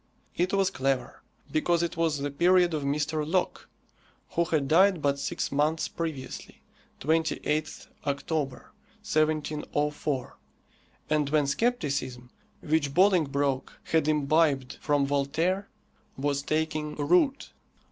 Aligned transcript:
It 0.35 0.51
was 0.51 0.71
clever. 0.71 1.21
Because 1.51 1.83
it 1.83 1.95
was 1.95 2.17
the 2.17 2.31
period 2.31 2.73
of 2.73 2.81
Mr. 2.81 3.23
Locke, 3.23 3.69
who 4.31 4.45
had 4.45 4.67
died 4.67 4.99
but 4.99 5.19
six 5.19 5.51
months 5.51 5.87
previously 5.87 6.63
28th 7.01 7.85
October, 8.07 8.71
1704 9.03 10.37
and 11.11 11.29
when 11.29 11.45
scepticism, 11.45 12.31
which 12.61 12.95
Bolingbroke 12.95 13.79
had 13.83 14.07
imbibed 14.07 14.79
from 14.81 15.05
Voltaire, 15.05 15.69
was 16.17 16.41
taking 16.41 16.95
root. 16.95 17.53